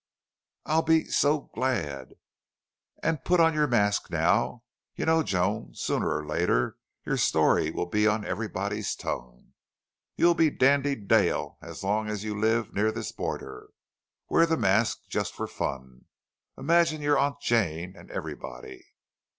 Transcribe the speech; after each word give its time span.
"I'll 0.65 0.81
be 0.81 1.05
so 1.05 1.41
glad." 1.53 2.15
"And 3.03 3.23
put 3.23 3.39
on 3.39 3.53
your 3.53 3.67
mask 3.67 4.09
now!... 4.09 4.63
You 4.95 5.05
know, 5.05 5.21
Joan, 5.21 5.75
sooner 5.75 6.09
or 6.09 6.25
later 6.25 6.77
your 7.05 7.17
story 7.17 7.69
will 7.69 7.85
be 7.85 8.07
on 8.07 8.25
everybody's 8.25 8.95
tongue. 8.95 9.53
You'll 10.15 10.33
be 10.33 10.49
Dandy 10.49 10.95
Dale 10.95 11.59
as 11.61 11.83
long 11.83 12.09
as 12.09 12.23
you 12.23 12.33
live 12.35 12.73
near 12.73 12.91
this 12.91 13.11
border. 13.11 13.69
Wear 14.27 14.47
the 14.47 14.57
mask, 14.57 15.01
just 15.07 15.35
for 15.35 15.45
fun. 15.45 16.05
Imagine 16.57 17.01
your 17.03 17.19
Aunt 17.19 17.39
Jane 17.39 17.95
and 17.95 18.09
everybody!" 18.09 18.83